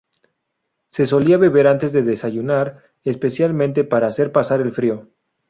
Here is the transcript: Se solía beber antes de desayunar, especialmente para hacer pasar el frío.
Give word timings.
Se 0.89 1.05
solía 1.05 1.37
beber 1.37 1.67
antes 1.67 1.93
de 1.93 2.01
desayunar, 2.01 2.81
especialmente 3.03 3.83
para 3.83 4.07
hacer 4.07 4.31
pasar 4.31 4.59
el 4.59 4.71
frío. 4.73 5.11